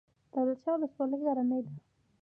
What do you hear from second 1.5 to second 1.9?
ده؟